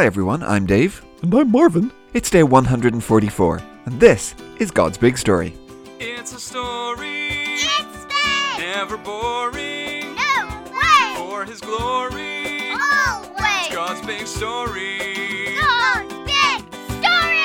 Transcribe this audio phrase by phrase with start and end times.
[0.00, 1.04] Hi everyone, I'm Dave.
[1.20, 1.92] And I'm Marvin.
[2.14, 5.54] It's day 144, and this is God's Big Story.
[5.98, 8.60] It's a story, It's big!
[8.60, 10.14] never boring.
[10.14, 11.16] No way!
[11.16, 13.68] For His glory, Always!
[13.70, 15.58] God's big story.
[15.60, 16.64] God's big
[16.96, 17.44] story!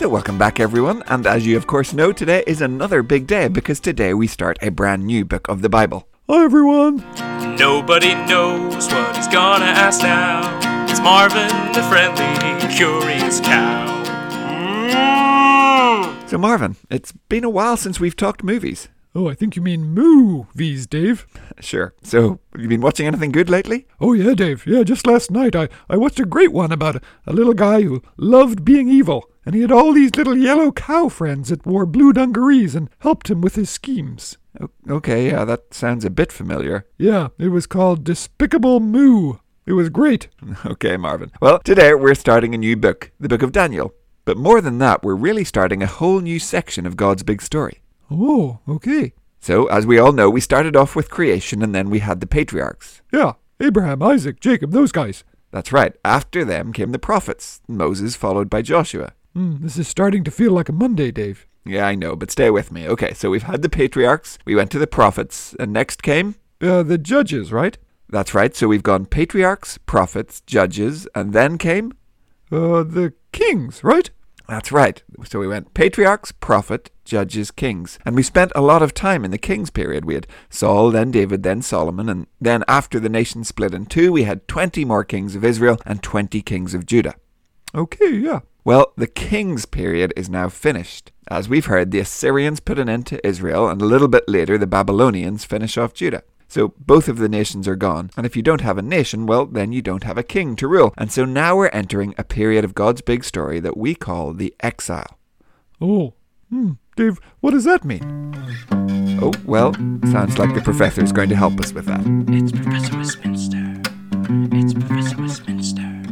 [0.00, 3.46] So, welcome back everyone, and as you of course know, today is another big day
[3.46, 6.08] because today we start a brand new book of the Bible.
[6.28, 7.04] Hi, everyone.
[7.58, 10.40] Nobody knows what he's gonna ask now.
[10.90, 13.86] It's Marvin, the friendly, curious cow.
[14.50, 16.28] Mm.
[16.28, 18.88] So, Marvin, it's been a while since we've talked movies.
[19.14, 21.28] Oh, I think you mean movies, Dave.
[21.60, 21.94] Sure.
[22.02, 23.86] So, have you been watching anything good lately?
[24.00, 24.66] Oh, yeah, Dave.
[24.66, 27.82] Yeah, just last night I, I watched a great one about a, a little guy
[27.82, 29.30] who loved being evil.
[29.46, 33.30] And he had all these little yellow cow friends that wore blue dungarees and helped
[33.30, 34.38] him with his schemes.
[34.88, 36.86] Okay, yeah, that sounds a bit familiar.
[36.98, 39.34] Yeah, it was called Despicable Moo.
[39.66, 40.28] It was great.
[40.66, 41.30] Okay, Marvin.
[41.40, 43.94] Well, today we're starting a new book, the Book of Daniel.
[44.24, 47.80] But more than that, we're really starting a whole new section of God's big story.
[48.10, 49.12] Oh, okay.
[49.40, 52.26] So, as we all know, we started off with creation and then we had the
[52.26, 53.02] patriarchs.
[53.12, 55.24] Yeah, Abraham, Isaac, Jacob, those guys.
[55.50, 55.94] That's right.
[56.04, 59.12] After them came the prophets, Moses followed by Joshua.
[59.34, 61.46] Hmm, this is starting to feel like a Monday, Dave.
[61.64, 62.86] Yeah, I know, but stay with me.
[62.86, 66.34] Okay, so we've had the patriarchs, we went to the prophets, and next came.
[66.60, 67.78] Uh, the judges, right?
[68.08, 71.92] That's right, so we've gone patriarchs, prophets, judges, and then came.
[72.52, 74.10] Uh, the kings, right?
[74.46, 75.02] That's right.
[75.24, 77.98] So we went patriarchs, prophet, judges, kings.
[78.04, 80.04] And we spent a lot of time in the kings period.
[80.04, 84.12] We had Saul, then David, then Solomon, and then after the nation split in two,
[84.12, 87.14] we had 20 more kings of Israel and 20 kings of Judah.
[87.74, 88.40] Okay, yeah.
[88.66, 91.12] Well, the kings period is now finished.
[91.28, 94.56] As we've heard, the Assyrians put an end to Israel, and a little bit later,
[94.56, 96.22] the Babylonians finish off Judah.
[96.48, 99.44] So both of the nations are gone, and if you don't have a nation, well,
[99.44, 100.94] then you don't have a king to rule.
[100.96, 104.54] And so now we're entering a period of God's big story that we call the
[104.60, 105.18] exile.
[105.78, 106.14] Oh,
[106.48, 106.72] hmm.
[106.96, 108.32] Dave, what does that mean?
[109.20, 109.74] Oh, well,
[110.10, 112.00] sounds like the professor is going to help us with that.
[112.28, 113.82] It's Professor Westminster.
[114.56, 116.02] It's Professor Westminster.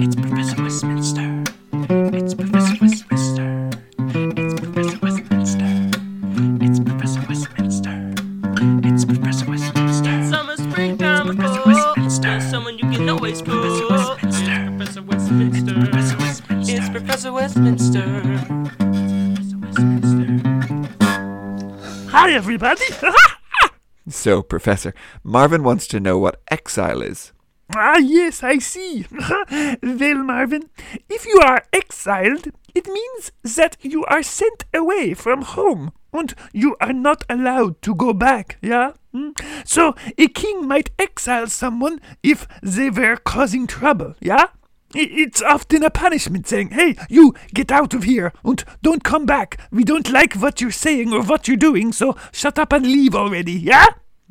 [0.00, 1.23] It's Professor Westminster.
[22.14, 22.84] Hi, everybody.
[24.06, 24.92] So, Professor,
[25.22, 27.32] Marvin wants to know what exile is.
[27.74, 29.06] ah, yes, I see.
[29.82, 30.68] well, Marvin,
[31.08, 35.92] if you are exiled, it means that you are sent away from home.
[36.12, 38.92] And you are not allowed to go back, yeah?
[39.12, 39.30] Hmm?
[39.64, 44.48] So, a king might exile someone if they were causing trouble, yeah?
[44.94, 49.60] It's often a punishment saying, hey, you get out of here and don't come back.
[49.72, 53.14] We don't like what you're saying or what you're doing, so shut up and leave
[53.14, 53.86] already, yeah?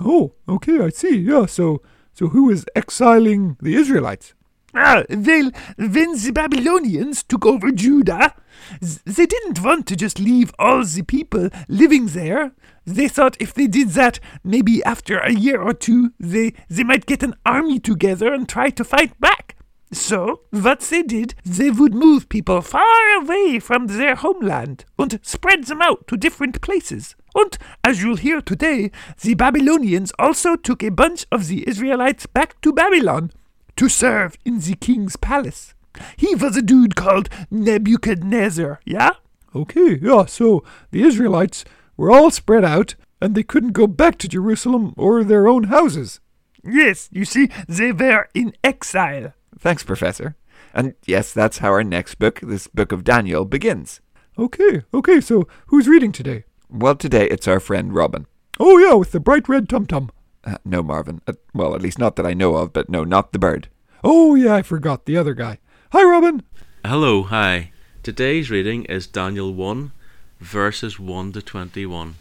[0.00, 1.16] Oh, okay, I see.
[1.16, 1.82] Yeah, so
[2.12, 4.34] so who is exiling the Israelites?
[4.76, 8.34] Ah, well, when the Babylonians took over Judah,
[8.80, 12.52] they didn't want to just leave all the people living there.
[12.84, 17.06] They thought if they did that, maybe after a year or two, they, they might
[17.06, 19.56] get an army together and try to fight back.
[19.94, 25.64] So, what they did, they would move people far away from their homeland and spread
[25.64, 27.14] them out to different places.
[27.36, 28.90] And, as you'll hear today,
[29.20, 33.30] the Babylonians also took a bunch of the Israelites back to Babylon
[33.76, 35.74] to serve in the king's palace.
[36.16, 39.12] He was a dude called Nebuchadnezzar, yeah?
[39.54, 41.64] Okay, yeah, so the Israelites
[41.96, 46.18] were all spread out and they couldn't go back to Jerusalem or their own houses.
[46.64, 49.34] Yes, you see, they were in exile.
[49.58, 50.36] Thanks, Professor.
[50.72, 54.00] And yes, that's how our next book, this book of Daniel, begins.
[54.38, 56.44] Okay, okay, so who's reading today?
[56.68, 58.26] Well, today it's our friend Robin.
[58.58, 60.10] Oh, yeah, with the bright red tum tum.
[60.42, 61.20] Uh, no, Marvin.
[61.26, 63.68] Uh, well, at least not that I know of, but no, not the bird.
[64.02, 65.58] Oh, yeah, I forgot the other guy.
[65.92, 66.42] Hi, Robin.
[66.84, 67.70] Hello, hi.
[68.02, 69.92] Today's reading is Daniel 1,
[70.40, 72.16] verses 1 to 21.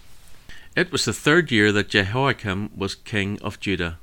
[0.75, 4.00] It was the third year that Jehoiakim was king of Judah.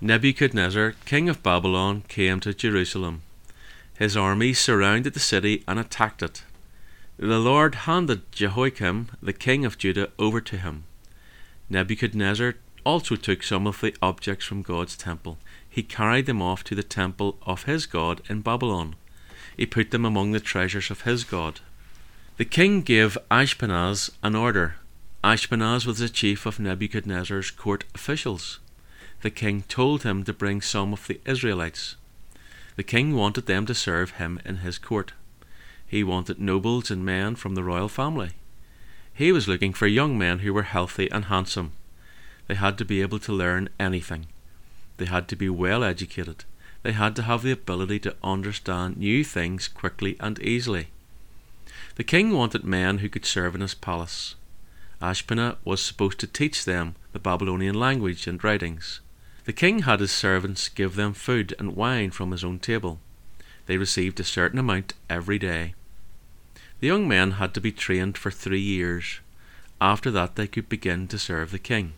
[0.00, 3.22] Nebuchadnezzar, king of Babylon, came to Jerusalem.
[3.98, 6.44] His army surrounded the city and attacked it.
[7.16, 10.84] The Lord handed Jehoiakim, the king of Judah, over to him.
[11.70, 12.54] Nebuchadnezzar
[12.84, 15.38] also took some of the objects from God's temple.
[15.68, 18.96] He carried them off to the temple of his God in Babylon.
[19.56, 21.60] He put them among the treasures of his God.
[22.36, 24.74] The king gave Ashpenaz an order.
[25.22, 28.58] Ashpenaz was the chief of Nebuchadnezzar's court officials.
[29.24, 31.96] The king told him to bring some of the Israelites.
[32.76, 35.14] The king wanted them to serve him in his court.
[35.86, 38.32] He wanted nobles and men from the royal family.
[39.14, 41.72] He was looking for young men who were healthy and handsome.
[42.48, 44.26] They had to be able to learn anything.
[44.98, 46.44] They had to be well educated.
[46.82, 50.88] They had to have the ability to understand new things quickly and easily.
[51.94, 54.34] The king wanted men who could serve in his palace.
[55.00, 59.00] Ashpenaz was supposed to teach them the Babylonian language and writings.
[59.44, 62.98] The king had his servants give them food and wine from his own table.
[63.66, 65.74] They received a certain amount every day.
[66.80, 69.20] The young men had to be trained for three years.
[69.80, 71.92] After that, they could begin to serve the king.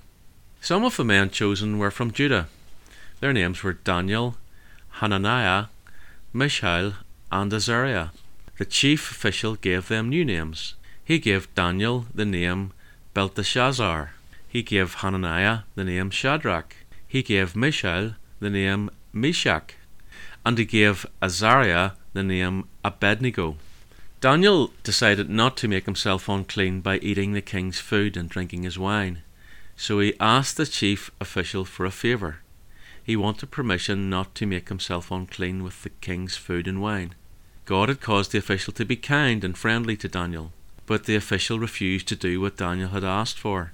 [0.60, 2.48] Some of the men chosen were from Judah.
[3.20, 4.36] Their names were Daniel,
[5.00, 5.66] Hananiah,
[6.32, 6.94] Mishael,
[7.30, 8.08] and Azariah.
[8.58, 10.74] The chief official gave them new names.
[11.04, 12.72] He gave Daniel the name
[13.14, 14.12] Belteshazzar.
[14.48, 16.74] He gave Hananiah the name Shadrach.
[17.16, 19.76] He gave Mishael the name Meshach.
[20.44, 23.56] And he gave Azariah the name Abednego.
[24.20, 28.78] Daniel decided not to make himself unclean by eating the king's food and drinking his
[28.78, 29.22] wine.
[29.78, 32.40] So he asked the chief official for a favour.
[33.02, 37.14] He wanted permission not to make himself unclean with the king's food and wine.
[37.64, 40.52] God had caused the official to be kind and friendly to Daniel,
[40.84, 43.72] but the official refused to do what Daniel had asked for.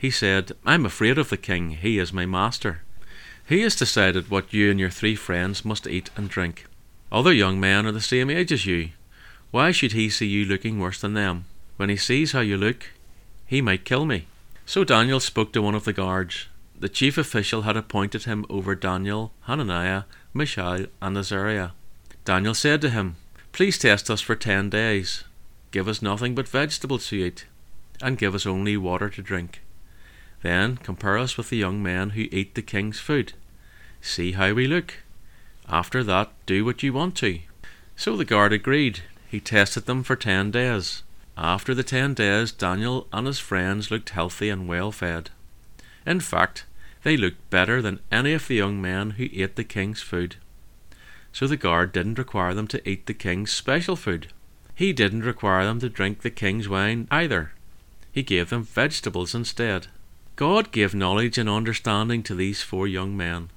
[0.00, 2.80] He said, I'm afraid of the king, he is my master.
[3.46, 6.64] He has decided what you and your three friends must eat and drink.
[7.12, 8.92] Other young men are the same age as you.
[9.50, 11.44] Why should he see you looking worse than them?
[11.76, 12.86] When he sees how you look,
[13.44, 14.24] he might kill me.
[14.64, 16.46] So Daniel spoke to one of the guards.
[16.78, 21.72] The chief official had appointed him over Daniel, Hananiah, Mishael, and Azariah.
[22.24, 23.16] Daniel said to him,
[23.52, 25.24] Please test us for ten days.
[25.72, 27.44] Give us nothing but vegetables to eat,
[28.00, 29.60] and give us only water to drink.
[30.42, 33.34] Then compare us with the young men who eat the king's food.
[34.00, 34.94] See how we look.
[35.68, 37.40] After that, do what you want to.
[37.96, 39.02] So the guard agreed.
[39.28, 41.02] He tested them for ten days.
[41.36, 45.30] After the ten days, Daniel and his friends looked healthy and well fed.
[46.06, 46.64] In fact,
[47.02, 50.36] they looked better than any of the young men who ate the king's food.
[51.32, 54.28] So the guard didn't require them to eat the king's special food.
[54.74, 57.52] He didn't require them to drink the king's wine either.
[58.10, 59.86] He gave them vegetables instead.
[60.40, 63.50] God gave knowledge and understanding to these four young men,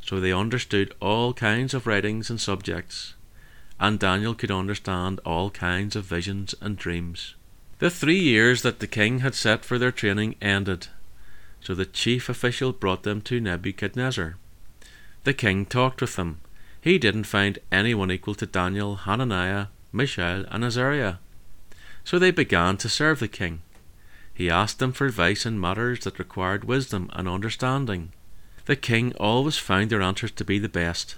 [0.00, 3.14] so they understood all kinds of writings and subjects,
[3.78, 7.36] and Daniel could understand all kinds of visions and dreams.
[7.78, 10.88] The three years that the king had set for their training ended,
[11.60, 14.34] so the chief official brought them to Nebuchadnezzar.
[15.22, 16.40] The king talked with them.
[16.80, 21.18] He didn't find anyone equal to Daniel, Hananiah, Mishael, and Azariah.
[22.02, 23.62] So they began to serve the king.
[24.38, 28.12] He asked them for advice in matters that required wisdom and understanding.
[28.66, 31.16] The king always found their answers to be the best.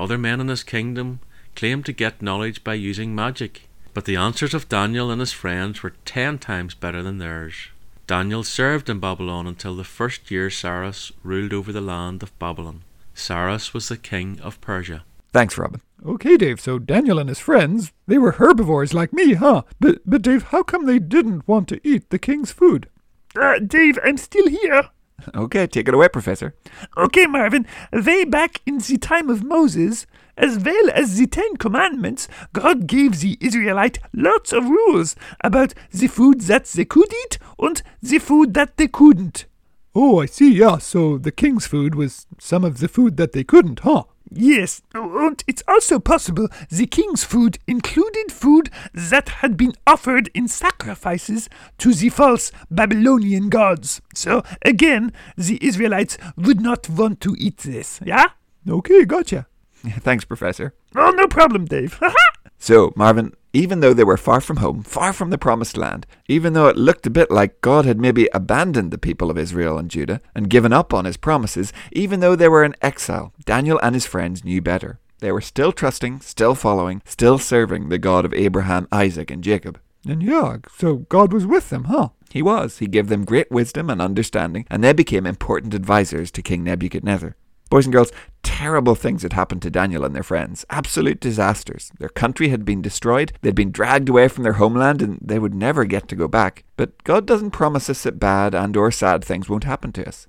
[0.00, 1.20] Other men in his kingdom
[1.54, 5.82] claimed to get knowledge by using magic, but the answers of Daniel and his friends
[5.82, 7.68] were ten times better than theirs.
[8.06, 12.80] Daniel served in Babylon until the first year Cyrus ruled over the land of Babylon.
[13.14, 15.04] Cyrus was the king of Persia.
[15.32, 15.80] Thanks, Robin.
[16.04, 19.62] Okay, Dave, so Daniel and his friends, they were herbivores like me, huh?
[19.78, 22.88] But, but Dave, how come they didn't want to eat the king's food?
[23.36, 24.90] Uh, Dave, I'm still here.
[25.34, 26.54] Okay, take it away, Professor.
[26.96, 30.06] Okay, Marvin, way back in the time of Moses,
[30.36, 36.08] as well as the Ten Commandments, God gave the Israelite lots of rules about the
[36.08, 39.46] food that they could eat and the food that they couldn't.
[39.94, 43.44] Oh, I see, yeah, so the king's food was some of the food that they
[43.44, 44.04] couldn't, huh?
[44.34, 50.48] Yes, and it's also possible the king's food included food that had been offered in
[50.48, 51.48] sacrifices
[51.78, 54.00] to the false Babylonian gods.
[54.14, 58.26] So, again, the Israelites would not want to eat this, yeah?
[58.68, 59.46] Okay, gotcha.
[59.84, 60.74] Thanks, Professor.
[60.96, 62.00] Oh, no problem, Dave.
[62.58, 66.52] So, Marvin, even though they were far from home, far from the promised land, even
[66.52, 69.90] though it looked a bit like God had maybe abandoned the people of Israel and
[69.90, 73.94] Judah and given up on his promises, even though they were in exile, Daniel and
[73.94, 74.98] his friends knew better.
[75.20, 79.78] They were still trusting, still following, still serving the God of Abraham, Isaac, and Jacob.
[80.06, 82.08] And yeah, so God was with them, huh?
[82.30, 82.78] He was.
[82.78, 87.36] He gave them great wisdom and understanding, and they became important advisors to King Nebuchadnezzar.
[87.72, 88.12] Boys and girls,
[88.42, 90.66] terrible things had happened to Daniel and their friends.
[90.68, 91.90] Absolute disasters.
[91.98, 95.54] Their country had been destroyed, they'd been dragged away from their homeland, and they would
[95.54, 96.64] never get to go back.
[96.76, 100.26] But God doesn't promise us that bad and or sad things won't happen to us.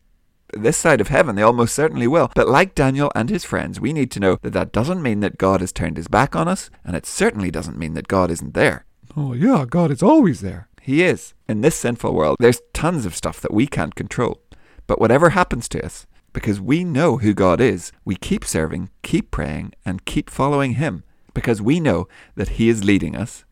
[0.54, 2.32] This side of heaven, they almost certainly will.
[2.34, 5.38] But like Daniel and his friends, we need to know that that doesn't mean that
[5.38, 8.54] God has turned his back on us, and it certainly doesn't mean that God isn't
[8.54, 8.86] there.
[9.18, 10.70] Oh, yeah, God is always there.
[10.82, 11.34] He is.
[11.50, 14.40] In this sinful world, there's tons of stuff that we can't control.
[14.88, 19.32] But whatever happens to us, because we know who God is, we keep serving, keep
[19.32, 23.46] praying, and keep following Him because we know that He is leading us,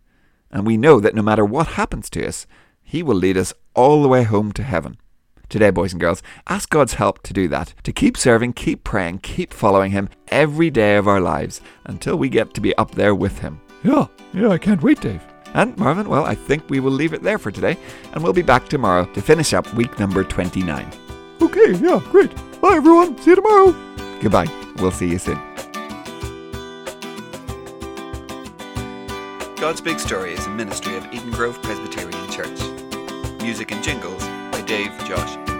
[0.51, 2.45] and we know that no matter what happens to us,
[2.81, 4.97] He will lead us all the way home to heaven.
[5.47, 9.19] Today, boys and girls, ask God's help to do that, to keep serving, keep praying,
[9.19, 13.13] keep following Him every day of our lives until we get to be up there
[13.13, 13.61] with Him.
[13.83, 15.21] Yeah, yeah, I can't wait, Dave.
[15.53, 17.77] And Marvin, well, I think we will leave it there for today,
[18.13, 20.89] and we'll be back tomorrow to finish up week number 29.
[21.41, 22.31] Okay, yeah, great.
[22.61, 23.17] Bye, everyone.
[23.17, 23.71] See you tomorrow.
[24.21, 24.45] Goodbye.
[24.77, 25.39] We'll see you soon.
[29.55, 32.59] God's Big Story is a ministry of Eden Grove Presbyterian Church.
[33.41, 35.50] Music and jingles by Dave, Josh.